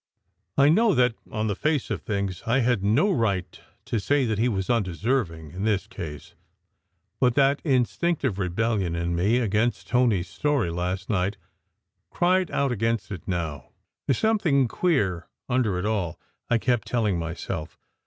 I 0.57 0.69
know 0.69 0.95
that 0.95 1.13
on 1.31 1.45
the 1.45 1.55
face 1.55 1.91
of 1.91 2.01
things 2.01 2.41
I 2.47 2.61
had 2.61 2.83
no 2.83 3.11
right 3.11 3.61
to 3.85 3.99
say 3.99 4.25
that 4.25 4.39
he 4.39 4.49
was 4.49 4.67
"undeserving," 4.67 5.51
in 5.51 5.63
this 5.63 5.85
case; 5.85 6.33
but 7.19 7.35
that 7.35 7.61
instinctive 7.63 8.39
rebellion 8.39 8.95
in 8.95 9.15
me 9.15 9.37
against 9.37 9.89
Tony 9.89 10.21
s 10.21 10.27
story 10.27 10.71
last 10.71 11.07
night 11.07 11.37
cried 12.09 12.49
out 12.49 12.71
against 12.71 13.11
it 13.11 13.27
now. 13.27 13.69
"There 14.07 14.15
s 14.15 14.17
some 14.17 14.39
thing 14.39 14.67
queer 14.67 15.27
under 15.47 15.77
it 15.77 15.85
all," 15.85 16.19
I 16.49 16.57
kept 16.57 16.87
telling 16.87 17.19
myself. 17.19 17.77